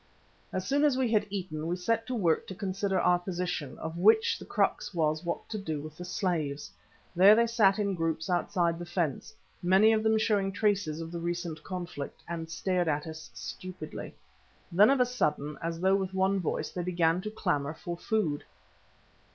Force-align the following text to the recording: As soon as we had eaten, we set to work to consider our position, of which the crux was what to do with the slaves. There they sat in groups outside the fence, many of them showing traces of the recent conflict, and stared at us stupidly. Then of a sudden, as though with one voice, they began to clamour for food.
As 0.51 0.65
soon 0.65 0.83
as 0.83 0.97
we 0.97 1.11
had 1.11 1.27
eaten, 1.29 1.67
we 1.67 1.75
set 1.75 2.07
to 2.07 2.15
work 2.15 2.47
to 2.47 2.55
consider 2.55 2.99
our 2.99 3.19
position, 3.19 3.77
of 3.77 3.99
which 3.99 4.39
the 4.39 4.45
crux 4.45 4.95
was 4.95 5.23
what 5.23 5.47
to 5.49 5.59
do 5.59 5.79
with 5.79 5.95
the 5.95 6.05
slaves. 6.05 6.71
There 7.15 7.35
they 7.35 7.45
sat 7.45 7.77
in 7.77 7.93
groups 7.93 8.27
outside 8.27 8.79
the 8.79 8.85
fence, 8.87 9.35
many 9.61 9.93
of 9.93 10.01
them 10.01 10.17
showing 10.17 10.51
traces 10.53 11.01
of 11.01 11.11
the 11.11 11.19
recent 11.19 11.63
conflict, 11.63 12.23
and 12.27 12.49
stared 12.49 12.87
at 12.87 13.05
us 13.05 13.29
stupidly. 13.35 14.15
Then 14.71 14.89
of 14.89 14.99
a 14.99 15.05
sudden, 15.05 15.55
as 15.61 15.79
though 15.79 15.97
with 15.97 16.15
one 16.15 16.39
voice, 16.39 16.71
they 16.71 16.81
began 16.81 17.21
to 17.21 17.29
clamour 17.29 17.75
for 17.75 17.95
food. 17.95 18.43